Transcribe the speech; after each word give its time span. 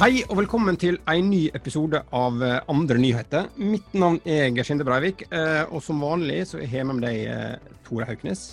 Hei 0.00 0.22
og 0.30 0.38
velkommen 0.38 0.78
til 0.80 0.96
en 1.12 1.26
ny 1.28 1.42
episode 1.52 1.98
av 2.16 2.40
eh, 2.40 2.54
Andre 2.72 2.96
nyheter. 2.96 3.50
Mitt 3.60 3.90
navn 3.92 4.16
er 4.24 4.46
Gersinde 4.56 4.84
Breivik, 4.88 5.26
eh, 5.28 5.66
og 5.68 5.82
som 5.84 6.00
vanlig 6.00 6.38
så 6.48 6.56
er 6.56 6.70
jeg 6.72 6.86
med 6.88 7.02
deg, 7.04 7.18
eh, 7.28 7.74
Tore 7.84 8.06
Hauknes. 8.08 8.44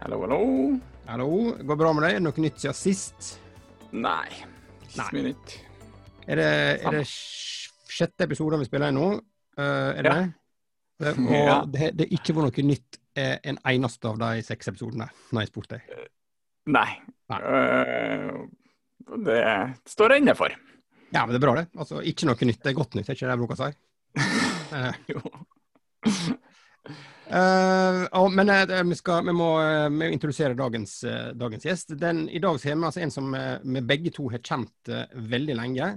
Hallo, 0.00 0.18
hallo. 0.24 0.40
Hallo, 1.06 1.28
går 1.60 1.70
det 1.70 1.76
bra 1.84 1.92
med 1.94 2.02
deg? 2.08 2.16
Er 2.16 2.18
det 2.18 2.24
noe 2.26 2.42
nytt 2.42 2.58
siden 2.64 2.74
sist? 2.74 3.28
Nei, 3.94 4.26
ikke 4.88 4.96
så 4.96 5.06
mye 5.14 5.28
nytt. 5.28 5.54
Er 6.26 6.42
det, 6.42 6.48
er 6.82 6.96
det 6.98 7.04
sjette 7.12 8.26
episoden 8.26 8.64
vi 8.64 8.66
spiller 8.66 8.90
inn 8.90 8.98
nå? 8.98 9.12
Er 9.62 10.02
det 10.02 10.10
Ja. 10.10 10.16
det? 10.98 11.14
Og 11.14 11.70
det, 11.76 11.92
det 11.98 12.08
er 12.08 12.16
ikke 12.18 12.34
vært 12.40 12.58
noe 12.58 12.66
nytt 12.72 12.98
en 13.22 13.62
eneste 13.70 14.10
av 14.10 14.18
de 14.18 14.42
seks 14.46 14.70
episodene 14.74 15.06
når 15.30 15.44
jeg 15.44 15.52
spurte 15.52 15.78
deg. 15.78 16.10
Nei. 16.74 16.90
Nei. 17.30 17.40
Det 19.30 19.40
står 19.90 20.14
jeg 20.16 20.22
inne 20.22 20.34
for. 20.38 20.54
Ja, 21.12 21.24
men 21.24 21.34
det 21.34 21.40
er 21.40 21.44
bra, 21.44 21.56
det. 21.60 21.66
Altså, 21.76 22.00
ikke 22.08 22.28
noe 22.28 22.48
nytt. 22.48 22.62
Det 22.62 22.72
er 22.72 22.78
godt 22.78 22.96
nytt, 22.96 23.08
er 23.10 23.16
ikke 23.16 23.28
det 23.28 23.34
jeg 23.34 23.42
bruker 23.42 23.58
å 23.58 23.66
si? 23.66 23.72
Eh, 24.72 24.94
Jo. 25.12 25.20
Eh, 27.32 27.98
ja, 28.12 28.22
men 28.32 28.50
uh, 28.52 28.70
vi, 28.88 28.96
skal, 28.96 29.22
vi, 29.24 29.32
må, 29.36 29.50
uh, 29.60 29.86
vi 29.86 29.98
må 30.00 30.08
introdusere 30.12 30.56
dagens, 30.56 30.94
dagens 31.38 31.66
gjest. 31.68 31.92
Den, 32.00 32.24
I 32.28 32.40
dag 32.42 32.56
har 32.56 32.78
vi 32.80 32.88
altså 32.88 33.02
en 33.04 33.12
som 33.12 33.28
vi 33.32 33.82
begge 33.88 34.12
to 34.12 34.26
har 34.32 34.40
kjent 34.40 34.90
veldig 35.12 35.56
lenge. 35.56 35.90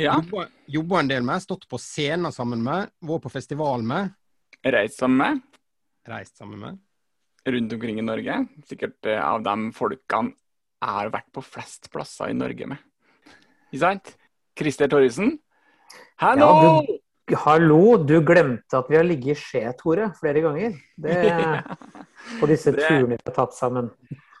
Ja. 0.00 0.18
Jobba, 0.18 0.46
jobba 0.76 1.00
en 1.00 1.10
del 1.10 1.26
med, 1.26 1.42
stått 1.44 1.64
på 1.68 1.80
scener 1.80 2.32
sammen 2.36 2.62
med, 2.64 2.92
vært 3.04 3.26
på 3.26 3.32
festival 3.32 3.84
med, 3.84 4.12
Reist 4.64 5.00
sammen 5.00 5.20
med 5.20 5.42
reist 6.08 6.36
sammen 6.36 6.58
med. 6.60 6.78
rundt 7.46 7.72
omkring 7.72 7.98
i 7.98 8.02
Norge. 8.02 8.46
Sikkert 8.68 9.06
av 9.06 9.42
de 9.44 9.72
folkene 9.76 10.34
jeg 10.84 10.96
har 10.98 11.12
vært 11.12 11.30
på 11.32 11.44
flest 11.44 11.90
plasser 11.92 12.32
i 12.32 12.36
Norge 12.36 12.68
med. 12.68 12.80
Ikke 13.72 13.80
sant? 13.80 14.14
Christer 14.58 14.88
Torrisen. 14.90 15.38
Hallo! 16.22 16.50
Ja, 16.84 17.38
Hallo, 17.46 17.96
du 18.04 18.18
glemte 18.20 18.76
at 18.76 18.90
vi 18.92 18.98
har 18.98 19.06
ligget 19.08 19.32
i 19.32 19.40
skje, 19.40 19.62
Tore, 19.80 20.10
flere 20.18 20.42
ganger. 20.44 20.74
Det 21.00 21.14
på 22.40 22.48
disse 22.50 22.72
Det- 22.74 22.84
turene 22.84 23.14
vi 23.14 23.18
har 23.24 23.34
tatt 23.38 23.56
sammen. 23.56 23.88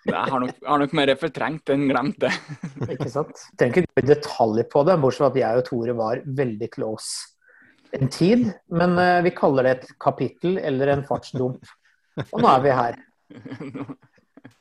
Jeg 0.04 0.20
har 0.28 0.36
nok, 0.42 0.58
har 0.68 0.82
nok 0.82 0.92
mer 0.98 1.14
fortrengt 1.16 1.70
enn 1.72 1.86
glemt 1.88 2.18
det. 2.20 2.28
Ikke 2.92 3.08
sant? 3.08 3.40
Trenger 3.56 3.86
ikke 3.86 3.94
gå 3.96 4.02
i 4.04 4.10
detalj 4.10 4.66
på 4.68 4.82
det, 4.84 4.98
bortsett 5.00 5.22
fra 5.24 5.30
at 5.32 5.38
jeg 5.40 5.62
og 5.62 5.64
Tore 5.70 5.94
var 5.96 6.20
veldig 6.42 6.68
close 6.76 7.30
en 7.96 8.10
tid. 8.12 8.50
Men 8.68 8.98
eh, 9.00 9.22
vi 9.24 9.32
kaller 9.32 9.64
det 9.64 9.72
et 9.78 9.94
kapittel 10.04 10.58
eller 10.60 10.92
en 10.92 11.06
fartsdump. 11.08 11.64
Og 12.26 12.36
nå 12.44 12.50
er 12.52 12.60
vi 12.66 12.74
her. 12.76 13.00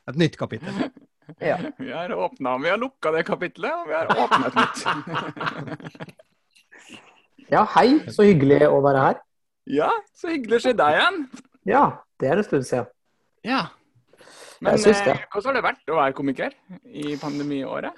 Et 0.07 0.15
nytt 0.23 0.39
kapittel. 0.39 0.79
Ja. 1.39 1.57
Vi 1.79 1.91
har 1.91 2.13
åpna, 2.13 2.57
vi 2.57 2.69
har 2.69 2.79
lukka 2.81 3.11
det 3.15 3.23
kapitlet, 3.27 3.71
og 3.71 3.87
vi 3.87 3.93
har 3.95 4.09
åpna 4.11 4.47
et 4.47 4.55
nytt. 4.59 6.17
ja, 7.55 7.63
hei. 7.75 7.87
Så 8.11 8.25
hyggelig 8.27 8.63
å 8.67 8.81
være 8.83 9.05
her. 9.07 9.21
Ja, 9.69 9.91
så 10.17 10.33
hyggelig 10.33 10.59
å 10.59 10.63
se 10.65 10.73
deg 10.75 10.97
igjen. 10.97 11.21
Ja, 11.69 11.85
det 12.19 12.31
er 12.31 12.41
en 12.41 12.47
stund 12.47 12.67
siden. 12.67 12.89
Ja. 13.47 13.67
Men 14.63 14.79
eh, 14.79 15.23
hvordan 15.31 15.49
har 15.49 15.57
det 15.57 15.63
vært 15.65 15.91
å 15.91 15.99
være 15.99 16.15
komiker 16.15 16.53
i 16.87 17.15
pandemiåret? 17.19 17.95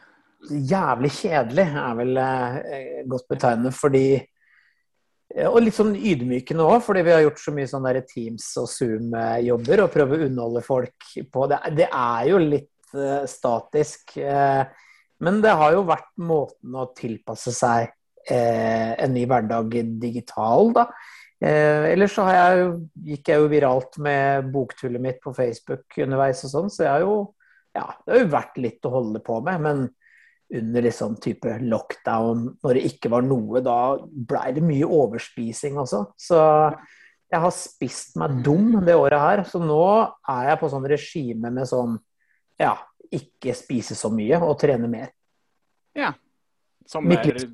Jævlig 0.49 1.11
kjedelig 1.13 1.65
er 1.81 1.97
vel 1.99 2.21
eh, 2.21 3.01
godt 3.09 3.27
betegnende, 3.29 3.71
fordi 3.73 4.05
eh, 4.17 5.47
Og 5.49 5.59
litt 5.63 5.77
sånn 5.77 5.93
ydmykende 5.97 6.65
òg, 6.65 6.79
fordi 6.85 7.03
vi 7.05 7.13
har 7.13 7.23
gjort 7.25 7.41
så 7.41 7.53
mye 7.53 7.69
sånn 7.69 7.89
Teams 8.09 8.47
og 8.61 8.69
Zoom-jobber 8.71 9.85
og 9.85 9.93
prøver 9.93 10.21
å 10.23 10.29
underholde 10.29 10.65
folk 10.65 11.11
på 11.31 11.47
det. 11.51 11.61
Det 11.81 11.89
er 11.89 12.31
jo 12.31 12.41
litt 12.41 12.71
statisk, 13.29 14.15
eh, 14.17 14.63
men 15.23 15.41
det 15.43 15.53
har 15.55 15.75
jo 15.75 15.85
vært 15.87 16.09
måten 16.19 16.75
å 16.75 16.89
tilpasse 16.97 17.53
seg 17.55 17.89
eh, 18.29 18.91
en 18.99 19.13
ny 19.15 19.25
hverdag 19.29 19.75
digital, 20.01 20.73
da. 20.75 20.87
Eh, 21.43 21.91
ellers 21.91 22.15
så 22.15 22.23
har 22.27 22.35
jeg, 22.39 22.63
jo- 22.63 23.05
gikk 23.11 23.29
jeg 23.31 23.41
jo 23.43 23.51
viralt 23.51 23.97
med 24.01 24.49
boktullet 24.53 25.01
mitt 25.03 25.21
på 25.23 25.33
Facebook 25.35 25.97
underveis 25.99 26.43
og 26.47 26.51
sånn, 26.53 26.71
så 26.71 26.85
jeg 26.87 26.93
har 26.93 27.05
jo 27.05 27.15
ja, 27.75 27.89
det 28.05 28.13
har 28.13 28.21
jo 28.23 28.31
vært 28.31 28.57
litt 28.63 28.87
å 28.87 28.91
holde 28.93 29.19
på 29.19 29.41
med, 29.43 29.59
men 29.65 29.81
under 30.55 30.85
liksom 30.85 31.17
type 31.19 31.57
lockdown, 31.59 32.45
når 32.63 32.77
det 32.77 32.83
ikke 32.87 33.09
var 33.11 33.25
noe, 33.25 33.59
da 33.65 33.97
blei 33.99 34.53
det 34.55 34.63
mye 34.63 34.87
overspising 34.87 35.75
også. 35.81 36.05
Så 36.15 36.37
jeg 37.33 37.41
har 37.41 37.51
spist 37.51 38.15
meg 38.21 38.37
dum 38.45 38.77
det 38.85 38.95
året 38.95 39.19
her. 39.19 39.43
Så 39.49 39.59
nå 39.59 39.81
er 40.31 40.51
jeg 40.51 40.59
på 40.61 40.69
sånn 40.71 40.87
regime 40.87 41.51
med 41.51 41.67
sånn 41.67 41.97
ja, 42.61 42.73
ikke 43.13 43.55
spise 43.57 43.97
så 43.97 44.11
mye 44.13 44.39
og 44.43 44.57
trene 44.61 44.89
mer. 44.91 45.13
Ja. 45.95 46.13
Sommer... 46.87 47.15
Midtlivs, 47.15 47.47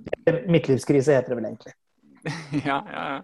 midtlivskrise 0.52 1.16
heter 1.16 1.34
det 1.34 1.40
vel 1.40 1.52
egentlig. 1.52 1.76
ja, 2.70 2.82
ja, 2.86 3.06
ja. 3.16 3.22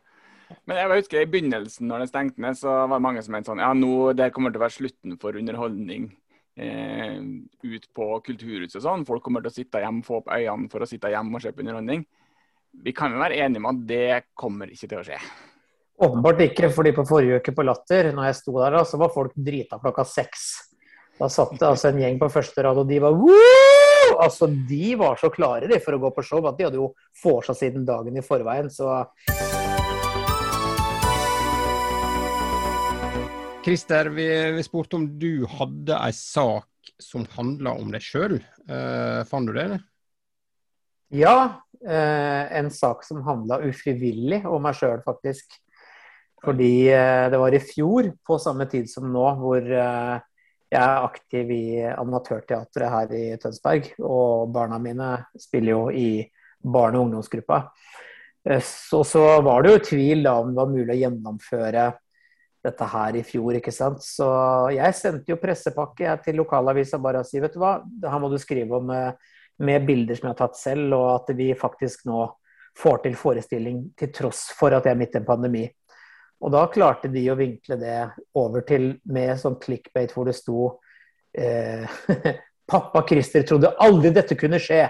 Men 0.63 0.77
jeg 0.79 1.01
husker 1.01 1.19
i 1.19 1.27
begynnelsen, 1.27 1.89
når 1.89 2.05
det 2.05 2.11
stengte 2.11 2.41
ned, 2.43 2.55
så 2.55 2.71
var 2.87 2.95
det 2.95 3.03
mange 3.03 3.23
som 3.23 3.33
mente 3.35 3.51
sånn 3.51 3.59
Ja, 3.59 3.73
nå 3.75 4.13
det 4.15 4.29
kommer 4.35 4.53
til 4.53 4.61
å 4.61 4.63
være 4.63 4.77
slutten 4.77 5.17
for 5.19 5.35
underholdning 5.35 6.05
eh, 6.55 7.17
ut 7.67 7.89
på 7.95 8.07
kulturhuset 8.29 8.79
og 8.79 8.85
sånn. 8.85 9.03
Folk 9.09 9.25
kommer 9.25 9.43
til 9.43 9.51
å 9.51 9.57
sitte 9.57 9.81
hjemme, 9.83 10.05
få 10.07 10.21
opp 10.21 10.31
øynene 10.31 10.71
for 10.71 10.83
å 10.83 10.89
sitte 10.89 11.11
hjemme 11.11 11.35
og 11.35 11.43
se 11.43 11.51
på 11.51 11.65
underholdning. 11.65 12.05
Vi 12.87 12.93
kan 12.95 13.11
jo 13.11 13.21
være 13.21 13.41
enige 13.43 13.63
om 13.63 13.69
at 13.73 13.83
det 13.89 14.09
kommer 14.37 14.71
ikke 14.71 14.87
til 14.87 15.01
å 15.01 15.05
skje. 15.07 15.19
Åpenbart 16.07 16.43
ikke, 16.45 16.69
fordi 16.69 16.93
på 16.93 17.07
forrige 17.09 17.41
uke 17.41 17.53
på 17.57 17.65
Latter, 17.65 18.11
når 18.13 18.29
jeg 18.29 18.39
sto 18.39 18.53
der, 18.59 18.75
da, 18.77 18.83
så 18.85 18.99
var 19.01 19.13
folk 19.13 19.33
drita 19.33 19.79
klokka 19.81 20.05
seks. 20.05 20.43
Da 21.17 21.25
satt 21.33 21.55
det 21.57 21.65
altså 21.65 21.89
en 21.89 21.97
gjeng 21.97 22.19
på 22.21 22.29
første 22.29 22.61
rad, 22.61 22.77
og 22.77 22.85
de 22.85 22.99
var 23.01 23.15
Woo! 23.17 24.17
Altså, 24.21 24.45
De 24.69 24.93
var 24.99 25.17
så 25.17 25.31
klare 25.33 25.65
de, 25.69 25.79
for 25.81 25.97
å 25.97 26.01
gå 26.03 26.11
på 26.13 26.23
show 26.25 26.45
at 26.45 26.59
de 26.59 26.67
hadde 26.67 26.77
jo 26.77 26.91
vorsa 27.23 27.55
siden 27.57 27.87
dagen 27.87 28.17
i 28.17 28.23
forveien. 28.25 28.69
Så 28.69 28.85
Christer, 33.65 34.11
vi, 34.13 34.29
vi 34.55 34.63
spurte 34.63 34.99
om 34.99 35.09
du 35.19 35.47
hadde 35.57 35.97
ei 35.97 36.13
sak 36.15 36.93
som 37.01 37.25
handla 37.33 37.73
om 37.81 37.89
deg 37.91 38.05
sjøl. 38.05 38.37
Uh, 38.69 39.25
fant 39.27 39.49
du 39.49 39.57
det? 39.57 39.69
eller? 39.69 39.87
ja, 41.13 41.37
Uh, 41.77 42.57
en 42.57 42.71
sak 42.73 43.03
som 43.05 43.19
handla 43.21 43.59
ufrivillig 43.61 44.39
om 44.49 44.63
meg 44.65 44.73
sjøl, 44.79 44.97
faktisk. 45.05 45.59
Fordi 46.41 46.89
uh, 46.89 47.27
det 47.29 47.37
var 47.37 47.53
i 47.53 47.61
fjor, 47.61 48.09
på 48.25 48.39
samme 48.41 48.65
tid 48.71 48.89
som 48.89 49.05
nå, 49.13 49.25
hvor 49.37 49.61
eh, 49.61 50.15
jeg 50.67 50.81
er 50.83 51.05
aktiv 51.05 51.51
i 51.55 51.65
amatørteatret 51.87 52.91
her 52.91 53.13
i 53.15 53.25
Tønsberg. 53.39 53.93
Og 54.03 54.49
barna 54.51 54.79
mine 54.81 55.13
spiller 55.39 55.71
jo 55.71 55.83
i 55.91 56.09
barne- 56.63 56.99
og 56.99 57.07
ungdomsgruppa. 57.07 57.61
Eh, 58.49 58.61
Så, 58.61 59.03
så 59.03 59.41
var 59.41 59.63
det 59.63 59.71
jo 59.71 59.85
tvil 59.91 60.23
da 60.23 60.39
om 60.41 60.51
det 60.51 60.59
var 60.59 60.73
mulig 60.73 60.93
å 60.95 61.01
gjennomføre 61.05 61.87
dette 62.67 62.83
her 62.91 63.15
i 63.15 63.23
fjor, 63.23 63.55
ikke 63.55 63.71
sant. 63.71 64.03
Så 64.03 64.27
jeg 64.75 64.95
sendte 64.97 65.31
jo 65.31 65.39
pressepakke 65.39 66.17
til 66.25 66.39
lokalavisa 66.41 66.99
bare 66.99 67.21
og 67.23 67.29
si 67.29 67.39
vet 67.39 67.53
du 67.53 67.61
hva, 67.61 67.77
her 68.03 68.19
må 68.19 68.29
du 68.31 68.37
skrive 68.41 68.81
om 68.81 68.91
eh, 68.91 69.13
med 69.63 69.85
bilder 69.87 70.17
som 70.17 70.27
jeg 70.27 70.35
har 70.35 70.41
tatt 70.41 70.59
selv, 70.59 70.93
og 70.93 71.07
at 71.15 71.31
vi 71.37 71.53
faktisk 71.57 72.05
nå 72.05 72.27
får 72.77 72.99
til 73.05 73.15
forestilling 73.17 73.79
til 73.97 74.11
tross 74.13 74.51
for 74.53 74.75
at 74.75 74.85
jeg 74.85 74.93
er 74.93 74.99
midt 74.99 75.15
i 75.15 75.21
en 75.21 75.25
pandemi. 75.25 75.63
Og 76.43 76.53
da 76.53 76.67
klarte 76.69 77.09
de 77.09 77.23
å 77.31 77.37
vinkle 77.37 77.77
det 77.81 78.09
over 78.37 78.61
til 78.67 78.91
med 79.09 79.39
sånn 79.41 79.57
clickbait 79.61 80.11
hvor 80.13 80.25
det 80.29 80.35
sto 80.37 80.77
eh, 81.33 81.85
Pappa 82.71 83.01
Christer 83.07 83.45
trodde 83.47 83.73
aldri 83.81 84.11
dette 84.13 84.37
kunne 84.37 84.59
skje. 84.61 84.83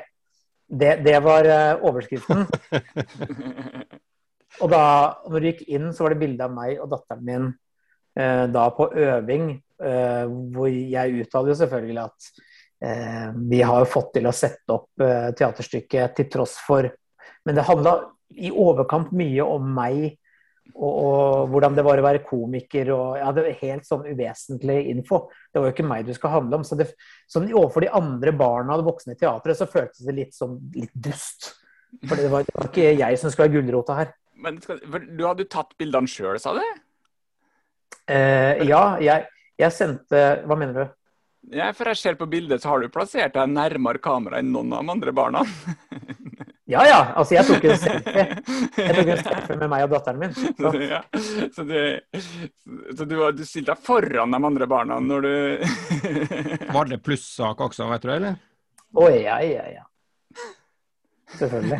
Det, 0.67 0.97
det 1.05 1.15
var 1.23 1.47
eh, 1.47 1.85
overskriften. 1.87 2.43
Og 4.63 4.71
da 4.71 4.83
når 5.29 5.39
du 5.39 5.47
gikk 5.51 5.63
inn, 5.69 5.93
så 5.93 6.03
var 6.03 6.15
det 6.15 6.21
bilde 6.23 6.43
av 6.43 6.53
meg 6.55 6.81
og 6.81 6.89
datteren 6.91 7.23
min 7.23 7.47
eh, 8.17 8.45
da 8.49 8.65
på 8.73 8.89
øving, 8.97 9.51
eh, 9.83 10.25
hvor 10.55 10.69
jeg 10.73 11.21
uttaler 11.21 11.53
jo 11.53 11.59
selvfølgelig 11.61 12.03
at 12.03 12.29
eh, 12.81 13.27
vi 13.53 13.61
har 13.61 13.83
jo 13.83 13.91
fått 13.93 14.15
til 14.17 14.27
å 14.27 14.35
sette 14.35 14.73
opp 14.73 15.05
eh, 15.05 15.29
teaterstykket 15.37 16.17
til 16.17 16.27
tross 16.33 16.57
for 16.65 16.89
Men 17.45 17.55
det 17.55 17.67
handla 17.69 17.99
i 18.35 18.51
overkant 18.51 19.13
mye 19.15 19.45
om 19.45 19.69
meg 19.77 20.17
og, 20.75 20.91
og 20.91 21.51
hvordan 21.53 21.77
det 21.77 21.85
var 21.85 21.99
å 21.99 22.05
være 22.05 22.23
komiker 22.27 22.91
og 22.95 23.19
ja, 23.19 23.29
det 23.35 23.45
var 23.45 23.61
helt 23.61 23.87
sånn 23.87 24.07
uvesentlig 24.07 24.77
info. 24.91 25.23
Det 25.51 25.61
var 25.61 25.69
jo 25.69 25.75
ikke 25.75 25.87
meg 25.87 26.07
du 26.07 26.13
skal 26.17 26.35
handle 26.35 26.59
om. 26.59 26.65
Så 26.67 26.77
det, 26.79 26.89
sånn 27.29 27.47
overfor 27.53 27.85
de 27.85 27.93
andre 27.97 28.33
barna 28.37 28.77
og 28.77 28.89
voksne 28.89 29.15
i 29.15 29.21
teatret 29.21 29.59
så 29.59 29.69
føltes 29.69 30.03
det 30.07 30.17
litt 30.17 30.35
sånn 30.37 30.59
litt 30.75 30.93
dust. 30.93 31.53
For 32.03 32.19
det 32.19 32.29
var, 32.33 32.45
det 32.47 32.57
var 32.57 32.69
ikke 32.69 32.91
jeg 32.99 33.21
som 33.21 33.31
skulle 33.31 33.47
være 33.47 33.61
gulrota 33.61 33.97
her. 34.01 34.13
Men 34.37 34.59
skal, 34.61 34.83
du 34.85 35.23
hadde 35.25 35.45
jo 35.45 35.49
tatt 35.49 35.73
bildene 35.79 36.11
sjøl, 36.11 36.37
sa 36.41 36.53
du? 36.57 36.61
Eh, 38.07 38.63
ja, 38.67 38.83
jeg, 39.03 39.25
jeg 39.59 39.75
sendte 39.75 40.21
Hva 40.47 40.55
mener 40.59 40.77
du? 40.77 40.95
Ja, 41.57 41.71
for 41.75 41.87
jeg 41.87 41.99
ser 41.99 42.17
på 42.19 42.27
bildet, 42.27 42.61
så 42.61 42.73
har 42.73 42.83
du 42.83 42.91
plassert 42.91 43.35
deg 43.35 43.51
nærmere 43.53 44.01
kamera 44.03 44.41
enn 44.41 44.51
noen 44.51 44.73
av 44.75 44.83
de 44.83 44.93
andre 44.97 45.13
barna. 45.15 45.43
Ja 46.67 46.81
ja, 46.83 46.95
altså 47.15 47.37
jeg 47.37 47.45
tok 47.47 47.63
en 47.63 47.77
selfie. 47.79 48.23
Jeg 48.75 48.95
tok 48.97 49.11
en 49.13 49.21
selfie 49.23 49.55
med 49.61 49.69
meg 49.71 49.85
og 49.85 49.93
datteren 49.93 50.17
min. 50.19 50.33
Så. 50.59 50.71
ja. 50.83 50.99
Så, 51.55 51.63
du, 51.63 51.77
så 52.97 53.07
du, 53.07 53.15
du 53.37 53.43
stilte 53.47 53.71
deg 53.71 53.83
foran 53.87 54.35
de 54.35 54.41
andre 54.49 54.67
barna 54.67 54.97
når 54.99 55.27
du 55.27 55.31
Var 56.75 56.91
det 56.91 56.99
plussak 57.05 57.63
også, 57.69 57.87
vet 57.93 58.03
du 58.03 58.09
det, 58.11 58.17
eller? 58.19 58.35
Å 58.99 59.07
ja, 59.15 59.37
ja, 59.47 59.63
ja. 59.77 59.85
Selvfølgelig. 61.37 61.79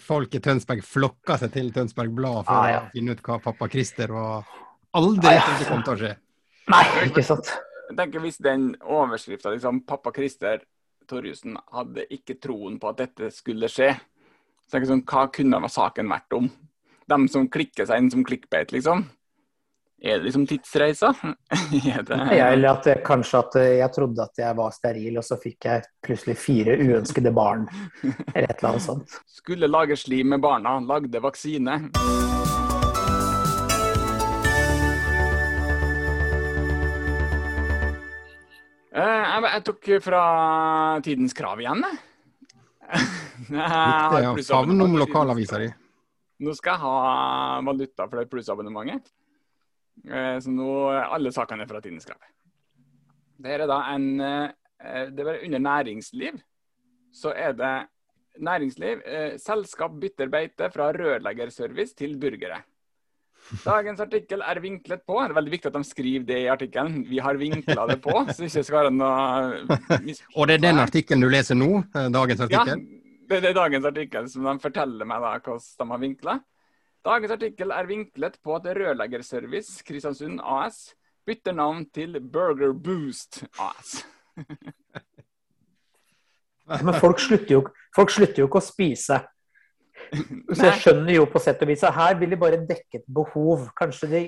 Folk 0.00 0.34
i 0.34 0.40
Tønsberg 0.44 0.84
flokka 0.84 1.36
seg 1.42 1.52
til 1.56 1.68
Tønsberg 1.76 2.12
Blad 2.16 2.46
for 2.48 2.56
Ah, 2.56 2.68
ja. 2.72 2.78
å 2.86 2.92
finne 2.94 3.12
ut 3.16 3.20
hva 3.26 3.36
pappa 3.44 3.68
Christer 3.72 4.12
var. 4.16 4.46
Aldri 4.96 5.28
Ah, 5.28 5.36
ja. 5.36 5.42
tenkte 5.44 5.64
det 5.64 5.68
kom 5.72 5.82
til 5.84 5.92
å 5.92 5.98
skje. 6.00 6.12
Nei, 6.72 6.84
ikke 7.08 7.24
sant. 7.26 7.50
Jeg 7.90 7.98
tenker 8.00 8.24
Hvis 8.24 8.40
den 8.42 8.70
overskrifta 8.82 9.52
liksom, 9.54 9.82
'Pappa 9.86 10.10
Christer 10.16 10.64
Torjussen 11.08 11.58
hadde 11.72 12.06
ikke 12.12 12.38
troen 12.42 12.78
på 12.82 12.90
at 12.90 13.02
dette 13.04 13.30
skulle 13.34 13.70
skje', 13.70 13.94
så 14.66 14.80
jeg 14.80 14.88
sånn, 14.90 15.04
hva 15.06 15.28
kunne 15.30 15.68
saken 15.70 16.10
vært 16.10 16.34
om? 16.34 16.50
De 17.06 17.28
som 17.30 17.46
klikker 17.46 17.86
seg 17.86 18.02
inn 18.02 18.10
som 18.10 18.24
klikkbeit, 18.26 18.74
liksom? 18.74 19.04
Er 20.02 20.18
det 20.18 20.26
liksom 20.26 20.46
tidsreisa? 20.46 21.14
er 21.94 22.02
det... 22.02 22.18
Eller 22.36 22.68
at 22.68 22.88
kanskje 23.06 23.38
at 23.38 23.56
eh, 23.62 23.70
jeg 23.78 23.94
trodde 23.94 24.26
at 24.26 24.42
jeg 24.42 24.58
var 24.58 24.74
steril, 24.74 25.16
og 25.16 25.24
så 25.24 25.38
fikk 25.40 25.70
jeg 25.70 25.86
plutselig 26.04 26.36
fire 26.36 26.76
uønskede 26.76 27.32
barn. 27.32 27.64
Eller 28.02 28.50
et 28.50 28.58
eller 28.58 28.74
annet 28.74 28.86
sånt. 28.90 29.16
Skulle 29.38 29.70
lage 29.70 29.96
slim 29.96 30.34
med 30.34 30.44
barna, 30.44 30.76
lagde 30.84 31.22
vaksine. 31.24 31.80
Jeg, 38.96 39.40
jeg 39.44 39.64
tok 39.68 39.88
fra 40.04 40.20
Tidens 41.04 41.34
Krav 41.36 41.60
igjen, 41.60 41.82
jeg. 41.84 42.02
Jeg 43.50 44.44
favne 44.46 44.84
om 44.86 44.94
lokalavisa 44.96 45.58
di. 45.60 45.66
Nå 46.46 46.52
skal 46.54 46.76
jeg 46.76 46.82
ha 46.84 47.60
valuta 47.66 48.06
for 48.06 48.20
det 48.20 48.28
plussabonnementet. 48.30 49.08
Eh, 50.06 50.36
Så 50.44 50.52
nå 50.52 50.68
er 50.92 51.10
alle 51.16 51.32
sakene 51.34 51.66
fra 51.68 51.80
Tidens 51.84 52.06
Krav. 52.08 52.20
Det 53.42 53.52
er 53.56 53.66
da 53.68 53.80
en 53.92 54.06
eh, 54.20 55.10
Det 55.12 55.24
er 55.26 55.42
under 55.48 55.62
næringsliv. 55.66 56.38
Så 57.12 57.32
er 57.34 57.52
det 57.58 57.74
næringsliv. 58.38 59.02
eh, 59.04 59.36
Selskap 59.40 59.96
bytter 60.00 60.28
beite 60.32 60.70
fra 60.72 60.90
rørleggerservice 60.92 61.96
til 61.96 62.16
burgere. 62.20 62.62
Dagens 63.62 64.00
artikkel 64.02 64.42
er 64.42 64.58
vinklet 64.62 65.02
på. 65.06 65.18
Det 65.20 65.30
er 65.30 65.36
veldig 65.36 65.52
viktig 65.52 65.70
at 65.70 65.76
de 65.78 65.84
skriver 65.86 66.26
det 66.26 66.38
i 66.42 66.48
artikkelen. 66.50 66.96
Vi 67.08 67.20
har 67.22 67.38
vinkla 67.40 67.86
det 67.90 67.98
på, 68.02 68.14
så 68.30 68.36
det 68.42 68.50
ikke 68.50 68.64
skal 68.66 68.78
være 68.80 68.94
noe 68.96 70.16
Og 70.34 70.48
det 70.50 70.56
er 70.58 70.64
den 70.64 70.82
artikkelen 70.82 71.22
du 71.22 71.30
leser 71.30 71.58
nå? 71.58 71.70
eh, 71.94 72.08
Dagens 72.14 72.42
ja, 72.42 72.48
artikkel? 72.48 72.82
det, 73.30 73.40
det 73.42 73.50
er 73.50 73.56
dagens 73.58 73.86
artikkel 73.92 74.28
som 74.30 74.46
de 74.50 74.56
forteller 74.62 75.08
meg 75.08 75.22
da 75.22 75.32
hvordan 75.38 75.64
de 75.82 75.88
har 75.94 76.02
vinkla. 76.02 76.36
Dagens 77.06 77.36
artikkel 77.36 77.70
er 77.70 77.86
vinklet 77.86 78.40
på 78.42 78.56
at 78.58 78.66
Rørleggerservice 78.76 79.82
Kristiansund 79.86 80.40
AS 80.42 80.88
bytter 81.26 81.54
navn 81.54 81.84
til 81.94 82.18
Burger 82.20 82.72
Boost 82.74 83.44
AS. 83.62 84.00
Men 86.66 86.94
folk 86.98 87.20
slutter 87.22 87.52
jo, 87.60 87.60
folk 87.94 88.10
slutter 88.10 88.42
jo 88.42 88.48
ikke 88.48 88.58
å 88.58 88.66
spise. 88.66 89.20
Så 90.12 90.68
jeg 90.68 90.80
skjønner 90.82 91.12
jo 91.16 91.26
på 91.30 91.40
sett 91.42 91.62
og 91.64 91.70
vis 91.70 91.84
at 91.86 91.96
her 91.96 92.18
vil 92.20 92.32
de 92.32 92.38
bare 92.40 92.60
dekke 92.68 93.00
et 93.00 93.06
behov. 93.18 93.68
Kanskje 93.78 94.10
de 94.10 94.22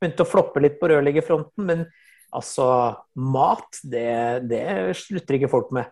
begynte 0.00 0.24
å 0.24 0.28
floppe 0.28 0.62
litt 0.62 0.78
på 0.80 0.90
rørleggerfronten, 0.92 1.66
men 1.66 1.86
altså 2.36 2.66
Mat, 3.18 3.80
det, 3.82 4.46
det 4.50 4.64
slutter 4.98 5.38
ikke 5.38 5.50
folk 5.52 5.72
med. 5.76 5.90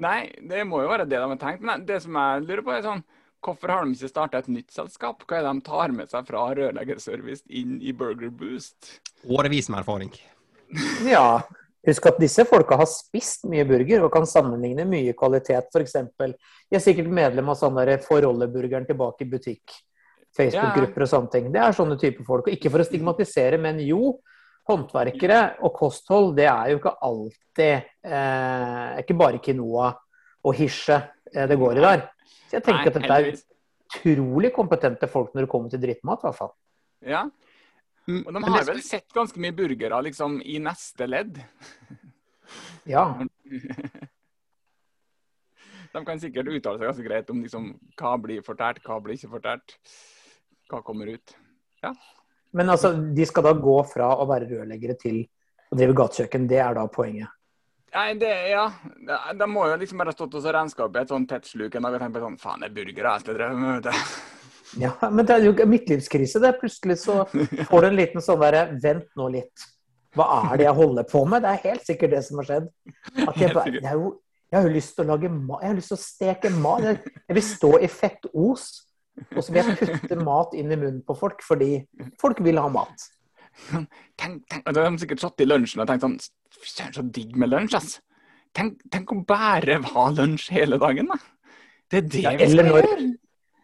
Nei, 0.00 0.30
det 0.48 0.62
må 0.68 0.80
jo 0.84 0.90
være 0.92 1.08
det 1.08 1.18
de 1.18 1.26
har 1.26 1.40
tenkt. 1.40 1.64
Men 1.66 1.84
det 1.88 2.00
som 2.04 2.16
jeg 2.16 2.44
lurer 2.46 2.64
på 2.64 2.72
er 2.74 2.86
sånn, 2.86 3.02
hvorfor 3.44 3.72
har 3.74 3.84
de 3.84 3.96
ikke 3.96 4.12
starta 4.12 4.40
et 4.40 4.50
nytt 4.52 4.72
selskap? 4.72 5.24
Hva 5.26 5.40
er 5.40 5.46
det 5.46 5.54
de 5.58 5.66
tar 5.68 5.96
med 5.96 6.12
seg 6.12 6.28
fra 6.28 6.46
Rørleggerservice 6.56 7.44
inn 7.60 7.78
i 7.84 7.92
Burger 7.96 8.32
Boost? 8.32 8.96
Årevis 9.28 9.68
med 9.72 9.82
erfaring. 9.82 10.14
Ja, 11.04 11.42
husk 11.86 12.06
at 12.10 12.18
disse 12.20 12.44
folka 12.48 12.76
har 12.80 12.88
spist 12.90 13.46
mye 13.50 13.64
burger 13.68 14.04
og 14.04 14.12
kan 14.12 14.26
sammenligne 14.28 14.84
mye 14.88 15.14
kvalitet. 15.16 15.70
F.eks. 15.72 15.96
De 16.20 16.76
er 16.76 16.82
sikkert 16.82 17.08
medlem 17.12 17.48
av 17.48 17.58
sånn 17.60 17.78
der 17.80 17.98
'få 17.98 18.20
rolleburgeren 18.26 18.86
tilbake 18.86 19.24
i 19.24 19.30
butikk. 19.30 19.78
Facebook-grupper 20.36 21.02
og 21.02 21.10
sånne 21.10 21.30
ting. 21.32 21.48
Det 21.52 21.60
er 21.60 21.74
sånne 21.74 21.98
typer 21.98 22.26
folk. 22.26 22.46
Og 22.46 22.54
ikke 22.54 22.70
for 22.70 22.82
å 22.82 22.86
stigmatisere, 22.86 23.58
men 23.58 23.80
jo. 23.82 24.18
Håndverkere 24.70 25.56
og 25.66 25.72
kosthold, 25.74 26.36
det 26.36 26.46
er 26.46 26.68
jo 26.70 26.78
ikke 26.78 26.92
alltid 27.02 27.86
eh, 28.04 29.00
Ikke 29.00 29.16
bare 29.18 29.40
quinoa 29.42 29.88
og 30.44 30.54
hisje 30.54 30.94
eh, 31.34 31.46
det 31.48 31.56
går 31.58 31.80
i 31.80 31.82
der. 31.82 32.04
Så 32.46 32.58
jeg 32.58 32.66
tenker 32.68 32.92
at 32.92 32.98
dette 33.00 33.16
er 33.16 33.30
utrolig 33.90 34.52
kompetente 34.54 35.08
folk 35.10 35.34
når 35.34 35.46
det 35.46 35.50
kommer 35.50 35.72
til 35.72 35.82
drittmat, 35.82 36.22
i 36.22 36.28
hvert 36.28 36.38
fall. 36.38 36.52
Ja, 37.08 37.24
og 38.08 38.32
de 38.34 38.42
har 38.46 38.64
vel 38.68 38.80
sett 38.84 39.12
ganske 39.14 39.40
mye 39.42 39.54
burgere 39.56 40.00
liksom 40.08 40.40
i 40.42 40.58
neste 40.62 41.10
ledd. 41.10 41.40
Ja. 42.88 43.04
De 45.92 46.00
kan 46.06 46.18
sikkert 46.22 46.48
uttale 46.50 46.78
seg 46.78 46.88
ganske 46.88 47.04
greit 47.04 47.30
om 47.30 47.42
liksom, 47.42 47.68
hva 47.98 48.14
blir 48.22 48.42
fortært, 48.46 48.80
hva 48.82 48.96
blir 49.02 49.14
ikke 49.18 49.30
fortært. 49.36 49.74
Hva 50.70 50.80
kommer 50.86 51.10
ut. 51.14 51.34
Men 52.54 52.70
altså, 52.70 52.92
de 52.94 53.26
skal 53.26 53.46
da 53.46 53.52
gå 53.58 53.76
fra 53.90 54.12
å 54.18 54.26
være 54.30 54.48
rørleggere 54.50 54.96
til 54.98 55.20
å 55.70 55.78
drive 55.78 55.96
gatekjøkken. 55.98 56.48
Det 56.50 56.60
er 56.62 56.74
da 56.78 56.86
poenget. 56.90 57.30
Nei, 57.94 58.14
det, 58.22 58.30
ja. 58.52 58.68
De, 59.02 59.18
de 59.38 59.48
må 59.50 59.66
jo 59.66 59.78
liksom 59.80 59.98
bare 59.98 60.12
ha 60.12 60.18
stått 60.18 60.36
og 60.38 60.46
renska 60.54 60.86
opp 60.86 60.94
i 60.94 61.02
et 61.02 61.10
sånt 61.10 61.30
tett 61.30 61.48
sluk 61.50 61.74
en 61.74 61.86
dag 61.86 61.96
og 61.96 62.04
tenkt 62.04 62.18
på 62.18 62.22
sånn 62.22 62.38
Faen, 62.38 62.62
det 62.62 62.70
er 62.70 62.76
burgere 62.76 63.14
jeg 63.16 63.24
skal 63.24 63.38
drive 63.38 63.56
med. 63.58 63.70
vet 63.80 63.90
du. 63.90 64.39
Ja, 64.78 64.92
men 65.10 65.26
det 65.26 65.34
er 65.34 65.46
jo 65.48 65.66
midtlivskrise. 65.66 66.40
det. 66.42 66.54
Plutselig 66.60 67.00
så 67.02 67.24
får 67.70 67.82
du 67.82 67.88
en 67.88 67.98
liten 67.98 68.24
sånn 68.24 68.40
derre 68.42 68.66
Vent 68.82 69.08
nå 69.18 69.28
litt. 69.34 69.68
Hva 70.16 70.26
er 70.50 70.58
det 70.58 70.66
jeg 70.66 70.78
holder 70.78 71.06
på 71.06 71.22
med? 71.28 71.44
Det 71.44 71.52
er 71.52 71.64
helt 71.68 71.86
sikkert 71.86 72.14
det 72.16 72.24
som 72.26 72.40
har 72.40 72.48
skjedd. 72.48 72.68
At 73.26 73.38
jeg, 73.38 73.54
bare, 73.56 73.74
jeg, 73.76 73.86
har 73.86 73.98
jo, 73.98 74.12
jeg 74.50 74.58
har 74.58 74.68
jo 74.68 74.74
lyst 74.74 74.96
til 74.96 75.06
å 75.06 75.10
lage 75.12 75.32
mat. 75.34 75.62
Jeg 75.62 75.72
har 75.72 75.78
lyst 75.78 75.92
til 75.92 75.98
å 75.98 76.02
steke 76.04 76.52
mat. 76.56 76.88
Jeg, 76.88 77.38
vil 77.38 77.46
stå 77.46 77.72
i 77.78 77.90
fettos. 77.90 78.68
Og 79.36 79.42
så 79.44 79.52
vil 79.52 79.66
jeg 79.66 79.78
putte 79.80 80.20
mat 80.22 80.54
inn 80.56 80.70
i 80.70 80.78
munnen 80.78 81.00
på 81.06 81.16
folk, 81.18 81.42
fordi 81.44 81.72
folk 82.20 82.38
vil 82.44 82.60
ha 82.62 82.68
mat. 82.72 83.08
Tenk, 84.16 84.44
tenk, 84.48 84.62
De 84.64 84.80
har 84.80 84.94
sikkert 85.02 85.22
satt 85.24 85.42
i 85.42 85.46
lunsjen 85.48 85.82
og 85.82 85.88
tenkt 85.90 86.06
sånn 86.06 86.14
Søren, 86.60 86.92
så 86.94 87.02
digg 87.14 87.34
med 87.40 87.50
lunsj, 87.50 87.76
ass. 87.76 87.98
Tenk, 88.56 88.80
tenk 88.92 89.12
å 89.14 89.20
bare 89.26 89.78
ha 89.92 90.04
lunsj 90.14 90.50
hele 90.54 90.78
dagen, 90.80 91.10
da. 91.10 91.18
Det 91.90 92.00
er 92.00 92.08
det 92.14 92.22
Ja, 92.24 92.32
vi 92.38 92.48
skal 92.52 92.70
gjøre. 92.70 92.96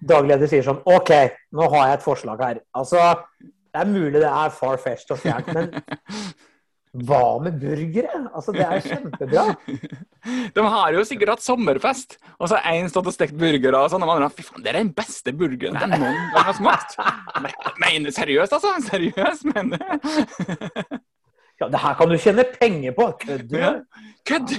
Daglig 0.07 0.35
leder 0.35 0.51
sier 0.51 0.67
sånn 0.67 0.83
OK, 0.87 1.13
nå 1.57 1.71
har 1.73 1.89
jeg 1.91 1.99
et 1.99 2.05
forslag 2.05 2.43
her. 2.45 2.61
Altså, 2.77 3.03
det 3.43 3.81
er 3.83 3.89
mulig 3.91 4.21
det 4.21 4.29
er 4.31 4.53
far-fetched 4.55 5.17
og 5.17 5.23
fjernt, 5.23 5.49
men 5.57 5.73
hva 7.07 7.39
med 7.45 7.59
burgere? 7.61 8.23
Altså, 8.33 8.55
det 8.57 8.65
er 8.65 8.85
kjempebra. 8.87 9.47
De 10.57 10.63
har 10.65 10.95
jo 10.97 11.03
sikkert 11.07 11.35
hatt 11.35 11.45
sommerfest, 11.45 12.17
og 12.39 12.49
så 12.49 12.57
har 12.59 12.79
én 12.79 12.89
stått 12.91 13.11
og 13.11 13.15
stekt 13.15 13.37
burgere, 13.39 13.79
og 13.83 13.93
sånn, 13.93 14.03
og 14.07 14.11
de 14.11 14.17
andre 14.17 14.31
fy 14.33 14.47
faen, 14.47 14.63
det 14.65 14.73
er 14.73 14.81
den 14.81 14.95
beste 14.97 15.35
burgeren 15.37 15.77
jeg 15.77 15.93
noen 15.93 16.23
gang 16.33 16.49
har 16.49 16.57
smakt. 16.57 16.97
Men- 17.83 18.09
seriøst, 18.17 18.57
altså? 18.57 18.73
Seriøst, 18.89 19.45
mener 19.53 19.83
du? 19.83 21.03
Ja, 21.61 21.69
det 21.73 21.79
her 21.81 21.95
kan 21.97 22.11
du 22.13 22.17
tjene 22.21 22.45
penger 22.53 22.93
på. 22.93 23.07
Kødder 23.23 23.59
Ja. 23.63 23.71
du? 23.73 23.85
Kødd! 24.27 24.51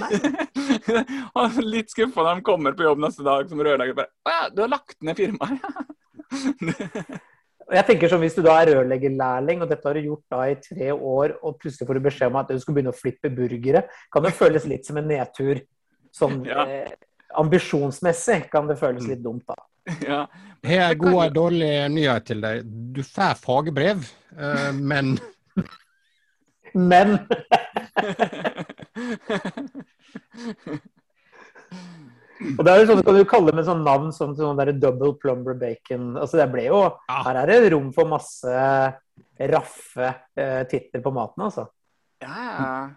Litt 1.68 1.90
skuffa 1.92 2.24
når 2.24 2.38
de 2.40 2.44
kommer 2.46 2.72
på 2.74 2.86
jobb 2.86 3.02
neste 3.04 3.22
dag 3.26 3.48
som 3.50 3.60
rørlegger. 3.60 3.94
bare, 3.98 4.08
Å 4.26 4.32
ja, 4.32 4.48
du 4.50 4.62
har 4.64 4.70
lagt 4.72 4.96
ned 5.04 5.16
firmaet? 5.18 5.60
Jeg 7.68 7.84
tenker 7.84 8.08
som 8.08 8.22
Hvis 8.24 8.36
du 8.38 8.40
da 8.46 8.54
er 8.62 8.70
rørleggerlærling, 8.72 9.60
og 9.62 9.68
dette 9.68 9.84
har 9.90 9.98
du 9.98 10.06
gjort 10.08 10.24
da 10.32 10.46
i 10.48 10.56
tre 10.56 10.88
år, 10.94 11.34
og 11.44 11.58
plutselig 11.60 11.86
får 11.90 11.98
du 11.98 12.04
beskjed 12.06 12.30
om 12.32 12.38
at 12.40 12.48
du 12.54 12.58
skal 12.62 12.74
begynne 12.78 12.94
å 12.94 12.96
flippe 12.96 13.28
burgere, 13.36 13.82
kan 14.14 14.24
det 14.24 14.32
føles 14.38 14.64
litt 14.70 14.88
som 14.88 14.96
en 15.00 15.08
nedtur. 15.10 15.60
Sånn 16.16 16.40
Ja. 16.48 16.64
eh, 16.64 16.88
ambisjonsmessig 17.36 18.48
kan 18.50 18.66
det 18.70 18.78
føles 18.80 19.04
litt 19.06 19.22
dumt, 19.22 19.44
da. 19.46 19.54
Ja. 20.04 20.22
Her 20.64 20.80
er 20.90 20.94
gode 20.96 21.12
god 21.12 21.26
og 21.28 21.34
dårlig 21.36 21.72
nyhet 21.92 22.24
til 22.32 22.40
deg. 22.40 22.64
Du 22.96 23.02
får 23.04 23.36
fagbrev, 23.44 24.00
eh, 24.38 24.72
men 24.72 25.18
Men 26.74 27.18
Og 32.58 32.62
det 32.62 32.70
er 32.70 32.78
jo 32.80 32.86
sånn, 32.92 33.00
kan 33.02 33.16
du 33.18 33.24
kalle 33.28 33.50
det 33.50 33.56
med 33.58 33.66
sånn 33.66 33.80
navn 33.86 34.12
som 34.14 34.30
sånn 34.38 34.58
der 34.60 34.70
double 34.78 35.10
plumber 35.18 35.56
bacon. 35.58 36.12
Altså 36.20 36.38
det 36.38 36.46
ble 36.52 36.68
jo 36.68 36.78
Ja. 36.86 37.16
Her 37.26 37.40
er 37.42 37.50
det 37.50 37.72
rom 37.74 37.88
for 37.96 38.06
masse 38.08 38.52
raffe 39.50 40.06
eh, 40.38 40.62
titler 40.70 41.02
på 41.02 41.10
maten, 41.14 41.44
altså. 41.48 41.66
ja, 42.22 42.28
ja. 42.28 42.90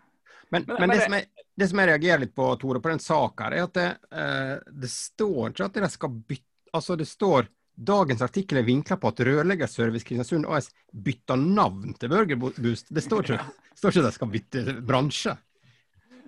Men, 0.52 0.66
Men- 0.68 0.80
men 0.84 0.90
det, 0.92 1.02
som 1.06 1.14
jeg, 1.16 1.26
det 1.58 1.68
som 1.72 1.80
jeg 1.80 1.88
reagerer 1.90 2.20
litt 2.26 2.36
på, 2.36 2.46
Tore, 2.60 2.80
på 2.84 2.90
den 2.92 3.00
saka 3.00 3.48
er 3.50 3.64
at 3.64 3.74
det, 3.78 3.88
eh, 4.12 4.56
det 4.84 4.90
står 4.92 5.50
ikke 5.54 5.66
at 5.70 5.74
de 5.80 5.90
skal 5.90 6.10
bytte 6.10 6.48
Altså, 6.74 6.96
det 6.96 7.04
står 7.10 7.50
Dagens 7.82 8.22
artikkel 8.22 8.60
er 8.62 8.66
vinkla 8.68 8.98
på 9.02 9.10
at 9.10 9.22
Rørleggerservice 9.26 10.06
Kristiansund 10.06 10.46
AS 10.54 10.68
bytter 10.94 11.40
navn 11.42 11.96
til 11.98 12.12
Burger 12.12 12.38
Boost. 12.38 12.92
Det 12.94 13.02
står 13.02 13.24
ikke, 13.26 13.40
står 13.80 13.94
ikke 13.96 14.04
at 14.04 14.10
de 14.10 14.16
skal 14.20 14.32
bytte 14.36 14.76
bransje. 14.86 15.34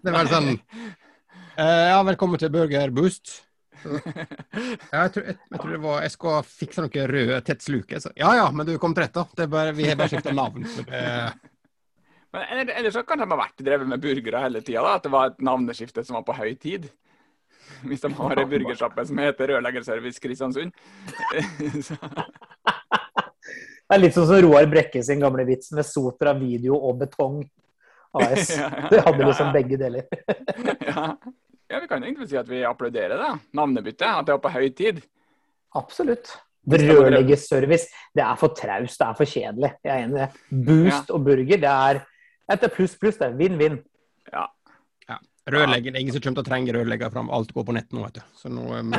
Det 0.03 0.10
er 0.12 0.17
vel 0.17 0.31
sånn 0.31 0.50
eh, 0.53 1.89
Ja, 1.93 2.00
velkommen 2.07 2.41
til 2.41 2.50
Burger 2.53 2.89
Boost. 2.95 3.36
Så, 3.83 4.00
ja, 4.00 5.03
jeg, 5.03 5.12
tror, 5.13 5.25
jeg, 5.27 5.38
jeg 5.51 5.60
tror 5.60 5.72
det 5.74 5.79
var 5.83 6.03
Jeg 6.05 6.12
skal 6.13 6.45
fikse 6.48 6.83
noen 6.86 7.07
røde 7.12 7.39
tett 7.43 7.65
sluk. 7.65 7.91
Ja 8.15 8.29
ja, 8.39 8.45
men 8.55 8.67
du 8.69 8.77
kom 8.79 8.95
til 8.95 9.03
rett, 9.05 9.15
da. 9.17 9.25
Det 9.38 9.50
bare, 9.51 9.74
vi 9.75 9.89
har 9.89 9.98
bare 10.00 10.13
skifta 10.13 10.33
navn. 10.36 10.65
Så 10.72 10.86
det, 10.88 11.03
Men 12.33 12.45
eller- 12.50 12.74
ellers 12.79 12.95
så 12.98 13.03
kan 13.05 13.19
de 13.22 13.27
ha 13.29 13.38
vært 13.43 13.60
drevet 13.62 13.88
med 13.91 14.01
burgere 14.01 14.41
hele 14.45 14.62
tida. 14.65 14.86
At 14.95 15.03
det 15.05 15.12
var 15.13 15.33
et 15.33 15.43
navneskifte 15.43 16.05
som 16.07 16.15
var 16.17 16.25
på 16.31 16.38
høy 16.39 16.55
tid. 16.57 16.88
Hvis 17.89 18.03
de 18.03 18.12
har 18.17 18.39
ei 18.39 18.46
burgersjappe 18.50 19.05
som 19.10 19.20
heter 19.24 19.53
Rørleggerservice 19.53 20.22
Kristiansund. 20.24 20.72
Det 23.84 23.98
er 23.98 24.00
litt 24.00 24.15
sånn 24.15 24.29
som 24.29 24.39
Roar 24.41 24.65
Brekke 24.72 25.01
sin 25.05 25.20
gamle 25.22 25.43
vits 25.46 25.74
med 25.75 25.86
Sotra 25.86 26.32
video 26.38 26.77
og 26.77 27.01
betong 27.03 27.41
AS. 28.15 28.53
Ja, 28.58 28.70
ja, 28.70 28.88
Det 28.89 29.01
hadde 29.05 29.22
ja, 29.22 29.27
liksom 29.27 29.51
begge 29.53 29.77
deler. 29.82 30.08
ja. 30.88 31.03
ja, 31.70 31.82
vi 31.82 31.89
kan 31.91 32.03
egentlig 32.05 32.29
si 32.32 32.39
at 32.39 32.50
vi 32.50 32.63
applauderer 32.65 33.20
det. 33.20 33.34
Navnebyttet. 33.60 34.08
At 34.08 34.25
det 34.29 34.38
var 34.38 34.41
på 34.46 34.53
høy 34.55 34.70
tid. 34.77 35.03
Absolutt. 35.77 36.32
Rørleggerservice. 36.70 37.91
Det 38.15 38.24
er 38.24 38.39
for 38.39 38.55
traust, 38.55 39.00
det 39.01 39.08
er 39.08 39.17
for 39.20 39.29
kjedelig. 39.29 39.72
Jeg 39.84 39.93
er 39.93 40.05
enig 40.05 40.15
i 40.15 40.22
det. 40.22 40.29
Boost 40.70 41.12
og 41.12 41.25
burger, 41.25 41.60
det 41.65 41.74
er 41.74 42.03
etter 42.53 42.72
pluss 42.72 42.96
pluss. 43.00 43.20
Det 43.20 43.27
er 43.27 43.36
vinn-vinn. 43.39 43.82
Ja. 44.32 44.48
Er 45.45 45.97
ingen 46.00 46.13
som 46.13 46.21
kommer 46.21 46.39
til 46.39 46.45
å 46.45 46.47
trenge 46.47 46.71
rørlegger 46.71 47.09
fram. 47.12 47.29
Alt 47.33 47.51
går 47.51 47.65
på 47.67 47.73
nett 47.75 47.89
nå, 47.91 48.05
vet 48.05 48.15
du. 48.15 48.21
Så 48.39 48.47
nå 48.47 48.63
um, 48.63 48.93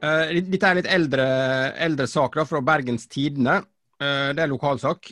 Eh, 0.00 0.30
Dette 0.46 0.68
er 0.68 0.78
litt 0.78 0.88
eldre, 0.88 1.26
eldre 1.74 2.06
sak 2.06 2.38
da, 2.38 2.46
fra 2.46 2.62
Bergens 2.62 3.08
Tidende. 3.10 3.60
Uh, 4.00 4.30
det 4.30 4.44
er 4.44 4.52
lokalsak. 4.52 5.10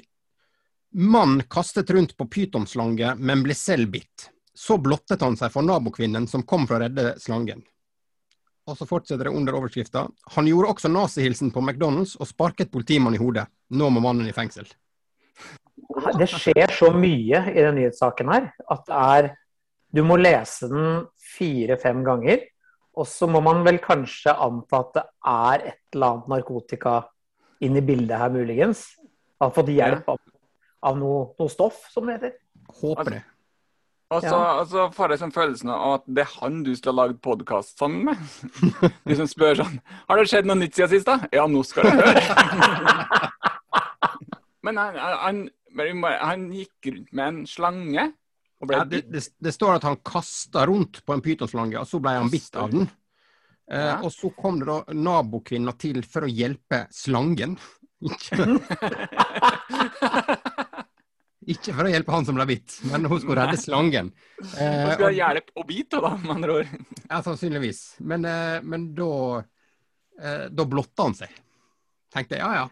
Mann 1.02 1.42
kastet 1.50 1.90
rundt 1.90 2.14
på 2.16 2.28
pytonslange, 2.30 3.16
men 3.18 3.42
ble 3.42 3.56
selv 3.58 3.90
bitt. 3.98 4.28
Så 4.54 4.78
blottet 4.82 5.26
han 5.26 5.36
seg 5.38 5.50
for 5.52 5.66
nabokvinnen 5.66 6.30
som 6.30 6.46
kom 6.46 6.70
for 6.70 6.78
å 6.78 6.86
redde 6.86 7.16
slangen. 7.20 7.66
Og 8.68 8.76
så 8.76 8.86
fortsetter 8.88 9.28
det 9.28 9.32
under 9.32 9.56
overskrifta. 9.56 10.04
Han 10.34 10.48
gjorde 10.48 10.74
også 10.74 10.90
nazihilsen 10.92 11.52
på 11.54 11.62
McDonald's 11.64 12.18
og 12.20 12.28
sparket 12.28 12.70
politimannen 12.72 13.16
i 13.16 13.22
hodet. 13.22 13.46
Nå 13.72 13.88
må 13.92 14.02
mannen 14.04 14.28
i 14.28 14.34
fengsel. 14.36 14.68
Det 16.18 16.28
skjer 16.28 16.74
så 16.74 16.90
mye 16.92 17.40
i 17.48 17.62
den 17.62 17.78
nyhetssaken 17.78 18.30
her 18.32 18.50
at 18.68 18.88
det 18.88 19.02
er 19.02 19.34
Du 19.88 20.02
må 20.04 20.18
lese 20.20 20.68
den 20.68 21.06
fire-fem 21.16 22.02
ganger. 22.04 22.42
Og 22.98 23.06
så 23.08 23.24
må 23.30 23.40
man 23.40 23.62
vel 23.64 23.78
kanskje 23.80 24.34
anta 24.34 24.82
at 24.82 24.90
det 24.98 25.04
er 25.32 25.64
et 25.70 25.96
eller 25.96 26.10
annet 26.12 26.28
narkotika 26.34 26.98
inn 27.64 27.78
i 27.78 27.84
bildet 27.86 28.20
her, 28.20 28.28
muligens. 28.34 28.84
Han 29.40 29.48
Har 29.48 29.54
fått 29.56 29.72
hjelp 29.72 30.10
av, 30.12 30.20
av 30.90 30.98
noe, 30.98 31.22
noe 31.38 31.52
stoff, 31.52 31.86
som 31.94 32.04
det 32.04 32.18
heter. 32.18 32.36
Håper 32.82 33.14
det. 33.16 33.22
Og 34.08 34.22
så, 34.24 34.32
Ja. 34.32 34.52
og 34.60 34.66
så 34.70 34.86
får 34.96 35.10
jeg 35.12 35.18
sånn 35.20 35.32
følelsen 35.34 35.68
av 35.74 35.92
at 35.98 36.04
det 36.08 36.22
er 36.24 36.30
han 36.40 36.62
du 36.64 36.70
skal 36.76 36.94
lagd 36.96 37.18
podkast 37.20 37.78
sammen 37.78 38.04
med. 38.08 38.16
Du 39.08 39.14
som 39.18 39.28
spør 39.28 39.54
sånn 39.60 39.80
Har 40.08 40.16
det 40.16 40.28
skjedd 40.30 40.46
noe 40.48 40.56
nytt 40.56 40.74
siden 40.78 40.90
sist, 40.94 41.06
da? 41.10 41.16
Ja, 41.32 41.44
nå 41.50 41.60
skal 41.66 41.82
du 41.84 41.90
høre. 42.00 42.22
Men 44.64 44.74
han, 44.80 44.94
han, 44.96 45.50
han 46.24 46.40
gikk 46.56 46.76
rundt 46.88 47.12
med 47.12 47.26
en 47.28 47.46
slange 47.48 48.04
Ja, 48.08 48.12
det, 48.88 49.04
det, 49.12 49.22
det 49.38 49.52
står 49.54 49.74
at 49.76 49.84
han 49.86 49.96
kasta 50.00 50.64
rundt 50.66 51.04
på 51.06 51.12
en 51.14 51.22
pytonslange, 51.22 51.78
og 51.78 51.86
så 51.86 52.00
ble 52.02 52.10
han 52.16 52.30
bitt 52.32 52.56
av 52.58 52.70
den. 52.72 52.88
Eh, 53.70 54.00
og 54.02 54.10
så 54.10 54.32
kom 54.34 54.58
det 54.58 54.66
da 54.66 54.82
nabokvinner 54.96 55.76
til 55.78 56.02
for 56.08 56.22
å 56.26 56.32
hjelpe 56.32 56.86
slangen. 56.90 57.54
Ikke, 61.48 61.72
for 61.72 61.86
å 61.88 61.90
hjelpe 61.92 62.12
han 62.12 62.26
som 62.28 62.36
ble 62.36 62.44
bitt, 62.50 62.74
men 62.90 63.06
hun 63.08 63.20
skulle 63.22 63.40
redde 63.40 63.56
slangen. 63.62 64.10
Eh, 64.38 64.44
hun 64.60 64.90
skulle 64.92 65.06
ha 65.06 65.08
og- 65.08 65.16
hjelp 65.16 65.48
og 65.56 65.66
bite, 65.70 66.00
da, 66.04 66.10
med 66.20 66.34
andre 66.34 66.56
ord. 66.60 66.74
ja, 67.08 67.20
sannsynligvis. 67.24 67.80
Men, 68.00 68.24
eh, 68.28 68.58
men 68.62 68.90
da 68.94 69.08
eh, 70.20 70.48
Da 70.52 70.64
blotta 70.68 71.06
han 71.08 71.14
seg. 71.14 71.30
Tenkte 72.12 72.36
jeg, 72.36 72.42
ja 72.44 72.64
ja. 72.64 72.68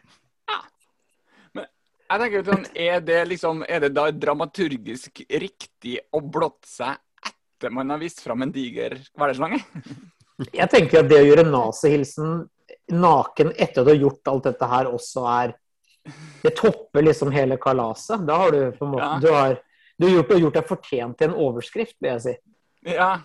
Jeg 2.06 2.20
tenker 2.22 2.44
sånn, 2.46 2.66
er 2.78 3.00
det, 3.02 3.16
liksom, 3.32 3.64
er 3.66 3.80
det 3.82 3.88
da 3.96 4.04
dramaturgisk 4.14 5.24
riktig 5.42 5.96
å 6.14 6.20
blotte 6.22 6.68
seg 6.70 7.00
etter 7.26 7.72
man 7.74 7.90
har 7.90 7.98
vist 7.98 8.20
fram 8.22 8.44
en 8.46 8.52
diger 8.54 8.94
hverdagslange? 9.16 9.58
Jeg 10.52 10.68
tenker 10.70 11.00
at 11.00 11.08
det 11.10 11.18
å 11.18 11.26
gjøre 11.26 11.46
nazihilsen 11.48 12.44
naken 12.92 13.50
etter 13.56 13.80
at 13.82 13.88
du 13.88 13.90
har 13.90 13.98
gjort 14.04 14.30
alt 14.30 14.46
dette 14.46 14.68
her, 14.70 14.90
også 14.92 15.24
er 15.32 15.54
Det 16.42 16.54
topper 16.58 17.06
liksom 17.06 17.32
hele 17.34 17.56
kalaset. 17.60 18.26
Da 18.26 18.40
har 18.44 18.52
du 18.54 18.60
på 18.76 18.86
en 18.86 18.92
måte 18.96 19.06
Ja. 19.06 19.20
Du 19.22 19.30
har, 19.32 19.56
du 19.98 20.06
har 20.06 20.12
gjort, 20.18 20.28
du 20.28 20.44
gjort 20.44 20.60
deg 20.60 20.68
fortjent 20.68 21.18
til 21.18 21.30
en 21.30 21.40
overskrift, 21.46 21.96
vil 22.00 22.12
jeg 22.14 22.24
si. 22.26 22.36
Ja, 22.96 23.16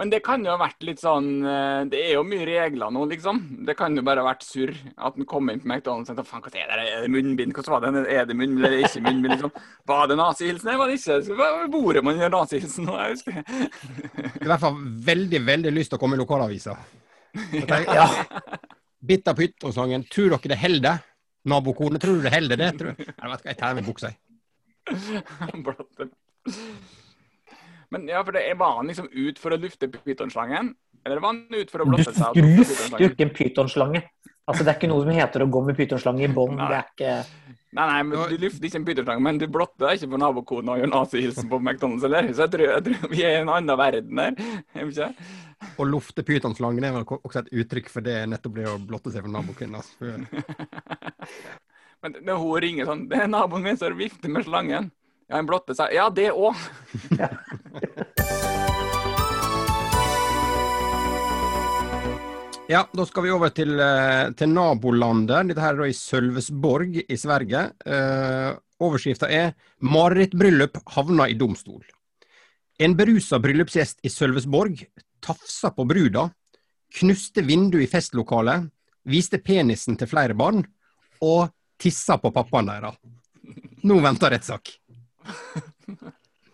men 0.00 0.08
det 0.08 0.22
kan 0.24 0.40
jo 0.44 0.52
ha 0.54 0.56
vært 0.56 0.84
litt 0.86 1.00
sånn 1.02 1.42
eh, 1.44 1.80
Det 1.90 1.98
er 2.00 2.14
jo 2.14 2.22
mye 2.24 2.44
regler 2.46 2.92
nå, 2.94 3.02
liksom. 3.10 3.40
Det 3.68 3.74
kan 3.76 3.96
jo 3.96 4.04
bare 4.06 4.22
ha 4.22 4.30
vært 4.30 4.46
surr. 4.46 4.72
At 4.96 5.18
den 5.18 5.26
kom 5.28 5.50
inn 5.52 5.60
på 5.60 5.68
McDonald's 5.68 6.08
og 6.08 6.14
tenkte 6.14 6.24
faen, 6.30 6.44
hva 6.46 6.52
er 6.54 6.70
det? 6.70 6.86
Er 6.94 7.04
det 7.04 7.10
munnbind? 7.12 7.52
Hvordan 7.56 7.74
var 7.74 7.84
det? 7.84 8.04
Er 8.14 8.28
det 8.30 8.36
munnbind 8.38 8.68
eller 8.68 8.86
ikke 8.86 9.02
munnbind? 9.04 9.34
liksom? 9.34 9.52
Var 9.90 10.08
det 10.08 10.16
nazihilsen? 10.22 10.70
Nei, 10.70 10.78
var 10.80 10.88
det 10.88 10.96
ikke? 11.00 11.18
Så 11.26 11.68
bordet 11.74 12.04
man 12.06 12.22
gjør 12.22 12.32
nazihilsen 12.36 12.88
nå, 12.88 12.96
jeg 12.96 13.18
husker. 13.18 13.42
I 14.40 14.48
hvert 14.48 14.64
fall 14.64 14.80
veldig, 15.10 15.42
veldig 15.50 15.74
lyst 15.76 15.92
til 15.92 16.00
å 16.00 16.02
komme 16.04 16.16
i 16.16 16.22
lokalavisa. 16.22 16.78
Ja. 18.00 18.08
Bitter 19.06 19.36
på 19.36 19.44
pytonslangen. 19.44 20.02
Tror 20.12 20.32
dere 20.34 20.50
det 20.50 20.58
holder? 20.60 21.04
Nabokone, 21.48 21.98
tror 22.02 22.18
du 22.18 22.22
det 22.26 22.32
holder 22.34 22.56
det? 22.60 22.70
Tror 22.78 22.90
jeg. 22.92 22.96
Nei, 23.16 23.30
vet 23.30 23.40
ikke, 23.40 23.48
jeg 23.54 23.58
tar 23.62 23.74
med 23.78 23.84
buksa, 23.88 24.10
jeg. 24.10 24.18
Men 27.90 28.06
ja, 28.06 28.20
for 28.22 28.32
det 28.36 28.42
er- 28.46 28.58
var 28.58 28.76
han 28.76 28.86
liksom 28.86 29.08
ut 29.10 29.38
for 29.38 29.50
å 29.50 29.58
lufte 29.58 29.88
pytonslangen? 29.90 30.74
Eller 31.04 31.18
var 31.20 31.32
han 31.32 31.46
ut 31.50 31.70
for 31.72 31.80
å 31.82 31.88
blåse 31.88 32.12
seg? 32.14 32.34
du 32.34 32.42
lufter 32.60 33.00
jo 33.00 33.08
ikke 33.10 33.24
en 33.26 33.34
pytonslange. 33.34 34.02
Altså, 34.46 34.64
det 34.64 34.68
er 34.72 34.76
ikke 34.78 34.90
noe 34.90 35.02
som 35.04 35.10
heter 35.16 35.42
å 35.44 35.50
gå 35.50 35.60
med 35.64 35.76
pytonslange 35.78 36.24
i 36.26 36.28
bånd. 36.34 36.58
Det 36.60 36.76
er 36.76 36.86
ikke 36.90 37.12
Nei, 37.70 37.84
nei, 37.86 37.98
men 38.02 38.18
du 38.32 38.34
lufter 38.42 38.66
ikke 38.66 38.78
en 38.80 38.86
pytonslange, 38.88 39.22
men 39.22 39.36
du 39.38 39.44
blotter 39.46 39.84
deg 39.84 40.00
ikke 40.00 40.08
for 40.10 40.18
nabokona 40.18 40.72
og 40.74 40.80
gjør 40.80 40.90
nazihilsen 40.90 41.50
på 41.52 41.60
McDonald's, 41.62 42.06
eller? 42.08 42.26
Så 42.34 42.42
jeg 42.42 42.52
tror, 42.56 42.64
jeg 42.66 42.84
tror 42.88 43.12
vi 43.12 43.20
er 43.22 43.36
i 43.36 43.42
en 43.44 43.52
annen 43.54 43.78
verden 43.78 44.22
her. 44.24 44.40
Er? 44.80 45.12
Å 45.78 45.84
lufte 45.86 46.24
pytonslangen 46.26 46.86
er 46.88 46.94
vel 46.96 47.04
også 47.20 47.44
et 47.44 47.52
uttrykk 47.62 47.90
for 47.92 48.02
det 48.02 48.16
nettopp 48.32 48.56
det 48.56 48.66
å 48.66 48.78
blotte 48.82 49.12
seg 49.14 49.22
for 49.22 49.30
nabokvinna. 49.34 49.82
Altså. 49.84 50.16
Men 52.02 52.16
når 52.24 52.40
hun 52.40 52.62
ringer 52.64 52.88
sånn 52.88 53.02
Det 53.10 53.18
er 53.20 53.28
naboen 53.28 53.66
min 53.66 53.78
som 53.78 53.94
vifter 53.98 54.32
med 54.32 54.46
slangen. 54.48 54.88
Ja, 55.28 55.36
han 55.36 55.46
blotter 55.46 55.76
seg. 55.78 55.92
Ja, 55.94 56.08
det 56.10 56.30
òg. 56.32 56.58
Ja, 62.70 62.84
da 62.94 63.02
skal 63.02 63.24
vi 63.24 63.32
over 63.34 63.50
til, 63.50 63.72
eh, 63.82 64.30
til 64.38 64.52
nabolandet. 64.54 65.48
Dette 65.48 65.62
her 65.62 65.74
er 65.74 65.80
da 65.80 65.86
i 65.90 65.96
Sølvesborg 65.96 67.00
i 67.02 67.16
Sverige. 67.18 67.72
Eh, 67.84 68.54
Overskrifta 68.80 69.26
er 69.26 69.54
'Marerittbryllup 69.82 70.78
havna 70.94 71.26
i 71.28 71.34
domstol'. 71.34 71.82
En 72.78 72.94
berusa 72.94 73.40
bryllupsgjest 73.40 73.98
i 74.04 74.08
Sølvesborg 74.08 74.86
tafsa 75.20 75.70
på 75.70 75.84
bruda, 75.84 76.30
knuste 76.94 77.42
vinduet 77.42 77.82
i 77.82 77.90
festlokalet, 77.90 78.70
viste 79.04 79.38
penisen 79.38 79.98
til 79.98 80.06
flere 80.06 80.34
barn 80.34 80.64
og 81.20 81.50
tissa 81.76 82.18
på 82.18 82.30
pappaen 82.30 82.66
deres. 82.66 82.96
Nå 83.82 84.00
venter 84.00 84.30
rettssak. 84.30 84.78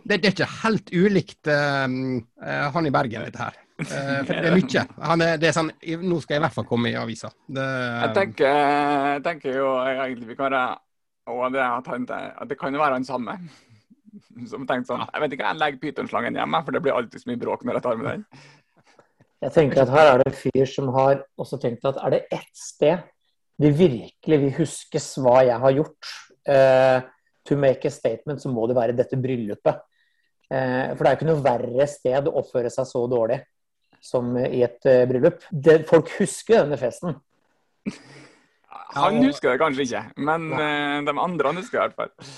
Det, 0.07 0.23
det 0.23 0.25
er 0.25 0.33
ikke 0.33 0.63
helt 0.63 0.91
ulikt 0.95 1.47
eh, 1.47 1.87
eh, 2.43 2.71
han 2.73 2.87
i 2.87 2.91
Bergen, 2.91 3.23
dette 3.23 3.39
her. 3.39 3.66
Eh, 3.87 4.23
for 4.27 4.33
det 4.35 4.51
er 4.51 4.57
mye. 4.57 4.83
Han 5.11 5.23
er, 5.25 5.39
det 5.41 5.51
er 5.51 5.55
sånn, 5.57 5.71
nå 6.03 6.19
skal 6.23 6.37
jeg 6.37 6.43
i 6.43 6.45
hvert 6.47 6.57
fall 6.57 6.67
komme 6.69 6.91
i 6.91 6.99
avisa. 6.99 7.31
Det, 7.47 7.65
Jeg 8.03 8.17
tenker, 8.17 8.59
jeg 9.13 9.23
tenker 9.27 9.57
jo 9.61 9.71
egentlig 9.85 10.31
vi 10.33 10.37
kan 10.39 10.51
være 10.51 10.67
og 11.27 11.49
det, 11.51 11.63
at, 11.63 11.89
han, 11.91 12.05
at 12.07 12.47
det 12.51 12.59
kan 12.59 12.75
jo 12.75 12.83
være 12.83 13.01
han 13.01 13.07
samme. 13.07 13.35
Som 14.47 14.67
tenkte 14.69 14.93
sånn 14.93 15.03
Jeg 15.03 15.23
vet 15.23 15.35
ikke, 15.35 15.49
jeg 15.49 15.61
legger 15.61 15.83
pytonslangen 15.83 16.39
hjemme, 16.39 16.61
for 16.65 16.77
det 16.77 16.83
blir 16.85 16.95
alltid 16.95 17.23
så 17.23 17.31
mye 17.31 17.41
bråk 17.41 17.67
når 17.67 17.79
jeg 17.79 17.87
tar 17.87 17.99
med 18.01 18.09
den. 18.13 18.45
Jeg 19.45 19.53
tenker 19.53 19.83
at 19.83 19.93
her 19.93 20.11
er 20.11 20.23
det 20.23 20.31
en 20.31 20.39
fyr 20.39 20.71
som 20.71 20.89
har 20.95 21.19
også 21.41 21.59
tenkt 21.61 21.85
at 21.89 21.99
er 22.01 22.15
det 22.15 22.23
ett 22.33 22.55
sted 22.57 23.05
det 23.57 23.73
virkelig 23.73 24.39
vil 24.43 24.55
huskes 24.59 25.15
hva 25.25 25.39
jeg 25.47 25.57
har 25.63 25.75
gjort 25.79 26.09
uh, 26.53 26.99
to 27.49 27.57
make 27.57 27.89
a 27.89 27.93
statement, 27.93 28.43
så 28.43 28.51
må 28.53 28.67
det 28.69 28.77
være 28.77 28.97
dette 28.97 29.17
bryllupet. 29.17 29.79
Uh, 30.53 30.93
for 30.93 31.01
det 31.01 31.09
er 31.09 31.15
jo 31.15 31.19
ikke 31.19 31.29
noe 31.31 31.45
verre 31.45 31.87
sted 31.89 32.29
å 32.29 32.35
oppføre 32.43 32.73
seg 32.73 32.89
så 32.89 33.07
dårlig 33.11 33.41
som 34.07 34.33
i 34.39 34.63
et 34.67 34.87
eh, 34.89 35.05
bryllup. 35.11 35.43
Det, 35.51 35.81
folk 35.91 36.13
husker 36.21 36.63
denne 36.63 36.79
festen. 36.81 37.19
Han 38.97 39.19
husker 39.25 39.53
det 39.53 39.61
kanskje 39.61 39.85
ikke, 39.87 40.03
men 40.25 40.47
eh, 40.57 41.01
de 41.07 41.15
andre 41.21 41.51
han 41.53 41.59
husker 41.61 41.79
det 41.79 41.83
i 41.83 41.89
hvert 41.89 41.99
fall. 42.01 42.31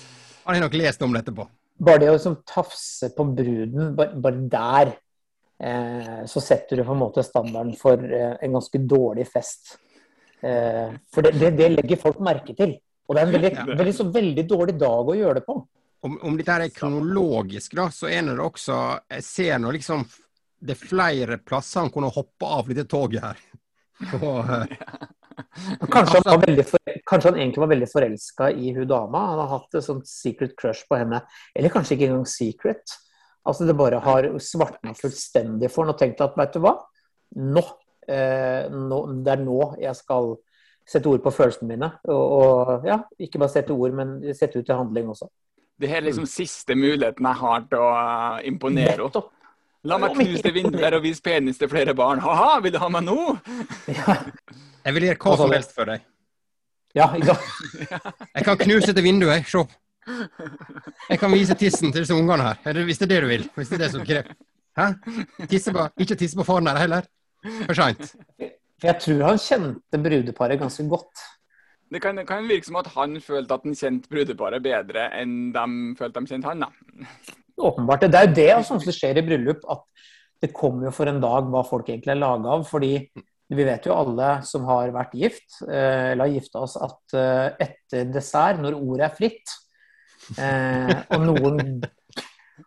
Han 0.48 0.56
har 0.56 0.64
nok 0.64 0.78
lest 0.80 1.02
om 1.04 1.12
det 1.14 1.22
etterpå. 1.24 1.46
Bare 1.88 2.02
det 2.02 2.08
å 2.10 2.16
liksom 2.16 2.40
tafse 2.48 3.12
på 3.14 3.26
bruden, 3.38 3.92
bare, 3.98 4.16
bare 4.18 4.46
der, 4.50 4.92
eh, 5.62 6.22
så 6.26 6.42
setter 6.42 6.80
du 6.80 6.86
på 6.88 6.96
en 6.96 7.02
måte 7.04 7.22
standarden 7.26 7.76
for 7.78 8.02
eh, 8.02 8.34
en 8.42 8.56
ganske 8.58 8.80
dårlig 8.90 9.28
fest. 9.30 9.76
Eh, 10.42 10.96
for 11.14 11.26
det, 11.26 11.36
det, 11.38 11.52
det 11.60 11.72
legger 11.76 12.00
folk 12.02 12.18
merke 12.24 12.56
til. 12.58 12.74
Og 13.08 13.14
det 13.16 13.22
er 13.22 13.28
en 13.28 13.36
veldig, 13.36 13.52
Ja. 13.56 13.66
veldig, 13.78 13.94
så 13.96 14.08
veldig 14.12 14.46
dårlig 14.50 14.74
dag 14.80 15.08
å 15.08 15.16
gjøre 15.16 15.38
det 15.38 15.46
på. 15.46 15.60
Om, 16.08 16.18
om 16.28 16.34
dette 16.38 16.56
er 16.62 16.74
kronologisk, 16.74 17.72
da, 17.78 17.88
så 17.90 18.06
er 18.06 18.26
det 18.28 18.36
også 18.38 18.74
Jeg 19.16 19.24
ser 19.26 19.56
nå 19.58 19.72
liksom 19.74 20.04
Det 20.58 20.74
er 20.74 20.80
flere 20.80 21.38
plasser 21.38 21.84
han 21.84 21.92
kunne 21.94 22.10
hoppe 22.12 22.50
av 22.58 22.68
dette 22.70 22.88
toget 22.90 23.24
her. 23.24 23.42
Og, 24.18 24.38
eh, 24.42 25.06
Kanskje 25.90 26.18
han, 26.18 26.24
var 26.26 26.40
veldig 26.42 26.64
for, 26.66 26.94
Kanskje 27.06 27.30
han 27.30 27.38
egentlig 27.38 27.62
var 27.62 27.70
veldig 27.70 27.88
forelska 27.92 28.50
i 28.50 28.72
hun 28.74 28.88
dama. 28.90 29.24
Han 29.32 29.42
har 29.42 29.52
hatt 29.52 29.78
et 29.78 29.86
sånt 29.86 30.08
secret 30.10 30.56
crush 30.58 30.88
på 30.90 30.98
henne. 30.98 31.20
Eller 31.54 31.72
kanskje 31.72 31.94
ikke 31.96 32.08
engang 32.10 32.26
secret. 32.30 32.96
Altså 33.48 33.66
det 33.68 33.76
bare 33.78 34.00
har 34.02 34.28
svartna 34.42 34.92
fullstendig 34.98 35.70
for 35.72 35.86
han 35.86 35.94
og 35.94 36.00
tenkt 36.00 36.20
at 36.24 36.36
vet 36.36 36.56
du 36.56 36.60
hva, 36.64 36.74
nå, 37.38 37.62
eh, 38.10 38.66
nå, 38.68 38.98
Det 39.24 39.34
er 39.34 39.44
nå 39.44 39.60
jeg 39.80 39.96
skal 39.96 40.34
sette 40.88 41.08
ord 41.08 41.22
på 41.24 41.32
følelsene 41.32 41.70
mine. 41.70 41.92
Og, 42.08 42.34
og 42.38 42.88
ja, 42.88 43.02
ikke 43.20 43.40
bare 43.40 43.54
sette 43.54 43.76
ord, 43.76 43.94
men 43.96 44.18
sette 44.34 44.60
ut 44.60 44.68
i 44.68 44.76
handling 44.76 45.12
også. 45.14 45.30
Det 45.78 45.90
er 45.94 46.02
liksom 46.02 46.26
siste 46.26 46.74
muligheten 46.74 47.26
jeg 47.28 47.38
har 47.38 47.66
til 47.70 47.78
å 47.78 47.90
uh, 47.94 48.38
imponere 48.48 48.98
henne. 48.98 49.26
La 49.86 49.98
meg 50.02 50.14
knuse 50.16 50.50
vinduer 50.52 50.96
og 50.98 51.02
vise 51.04 51.22
penis 51.22 51.58
til 51.60 51.68
flere 51.70 51.94
barn. 51.94 52.18
Ha-ha, 52.24 52.58
vil 52.64 52.72
du 52.74 52.78
ha 52.82 52.88
meg 52.90 53.04
nå? 53.06 53.18
Ja, 53.86 54.16
Jeg 54.84 54.94
vil 54.96 55.06
gjøre 55.08 55.18
hva 55.22 55.36
som 55.38 55.52
helst 55.54 55.74
for 55.76 55.84
deg. 55.92 56.02
ja, 56.98 57.06
ikke 57.14 57.34
sant? 57.34 57.92
Jeg 58.36 58.44
kan 58.48 58.58
knuse 58.64 58.92
til 58.96 59.04
vinduet, 59.04 59.46
se. 59.46 59.62
Jeg 61.10 61.18
kan 61.20 61.32
vise 61.32 61.54
tissen 61.54 61.92
til 61.92 62.02
disse 62.02 62.14
ungene 62.16 62.42
her, 62.48 62.60
Er 62.64 62.84
hvis 62.88 62.98
det 62.98 63.06
er 63.10 63.14
det 63.14 63.22
du 63.22 63.28
vil. 63.28 63.48
Hvis 63.54 63.68
det 63.68 63.76
er 63.78 63.84
det 63.84 63.90
som 63.92 64.04
krever. 64.06 64.34
Hæ? 64.78 64.86
Tisse 65.50 65.72
på, 65.74 65.88
ikke 66.00 66.16
tisse 66.16 66.36
på 66.38 66.46
faren 66.48 66.66
der 66.70 66.78
heller. 66.80 67.06
For 67.66 67.74
seint. 67.76 68.14
Jeg 68.82 68.94
tror 69.02 69.24
han 69.26 69.38
kjente 69.42 69.98
brudeparet 70.02 70.58
ganske 70.60 70.86
godt. 70.88 71.26
Det 71.92 72.00
kan, 72.02 72.16
det 72.16 72.26
kan 72.28 72.48
virke 72.48 72.66
som 72.66 72.76
at 72.80 72.86
han 72.94 73.20
følte 73.20 73.54
at 73.54 73.64
han 73.64 73.74
kjente 73.78 74.10
brudeparet 74.12 74.62
bedre 74.64 75.06
enn 75.20 75.52
de 75.54 75.66
følte 75.98 76.20
de 76.20 76.32
kjente 76.34 76.48
han. 76.50 76.64
da. 76.66 77.06
Åpenbart. 77.58 78.06
Det 78.06 78.18
er 78.18 78.28
jo 78.28 78.36
det 78.36 78.52
som 78.66 78.78
skjer 78.82 79.18
i 79.18 79.24
bryllup, 79.26 79.64
at 79.70 79.82
det 80.42 80.52
kommer 80.54 80.86
jo 80.88 80.94
for 80.94 81.10
en 81.10 81.20
dag 81.22 81.48
hva 81.50 81.64
folk 81.66 81.88
egentlig 81.90 82.14
er 82.14 82.20
laga 82.20 82.54
av. 82.54 82.66
Fordi 82.68 82.92
vi 83.48 83.64
vet 83.64 83.86
jo 83.88 83.96
alle 83.96 84.28
som 84.44 84.66
har 84.68 84.92
vært 84.92 85.16
gift, 85.16 85.62
eh, 85.64 86.12
eller 86.12 86.26
har 86.26 86.34
gifta 86.34 86.64
oss, 86.66 86.76
at 86.76 87.16
eh, 87.16 87.46
etter 87.64 88.10
dessert, 88.12 88.60
når 88.60 88.76
ordet 88.76 89.06
er 89.08 89.16
fritt, 89.16 89.54
eh, 90.36 90.92
og 91.16 91.24
noen 91.24 91.62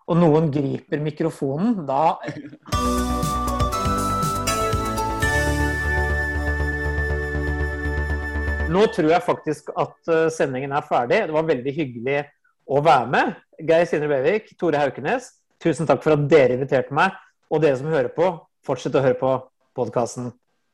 og 0.08 0.18
noen 0.18 0.48
griper 0.52 1.02
mikrofonen, 1.04 1.84
da 1.86 2.18
Nå 8.72 8.86
tror 8.96 9.10
jeg 9.12 9.24
faktisk 9.26 9.68
at 9.76 10.10
sendingen 10.32 10.72
er 10.72 10.86
ferdig. 10.88 11.18
Det 11.28 11.36
var 11.36 11.44
veldig 11.44 11.74
hyggelig 11.76 12.22
å 12.72 12.82
være 12.84 13.08
med. 13.12 13.36
Geir 13.62 13.86
Sindre 13.90 14.10
Bevik, 14.12 14.54
Tore 14.60 14.80
Haukenes, 14.82 15.34
tusen 15.62 15.90
takk 15.90 16.04
for 16.06 16.16
at 16.16 16.28
dere 16.32 16.56
inviterte 16.58 16.96
meg. 16.96 17.18
Og 17.52 17.62
dere 17.64 17.78
som 17.80 17.92
hører 17.92 18.12
på, 18.16 18.32
fortsett 18.66 18.96
å 18.96 19.04
høre 19.04 19.20
på 19.20 19.34
podkasten 19.76 20.32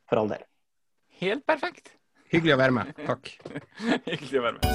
for 0.10 0.22
all 0.22 0.30
del. 0.32 0.44
Helt 1.22 1.46
perfekt. 1.50 1.96
Hyggelig 2.30 2.54
å 2.58 2.62
være 2.62 2.76
med. 2.76 2.94
Takk. 3.08 3.34
Hyggelig 4.12 4.42
å 4.42 4.46
være 4.50 4.58
med. 4.60 4.66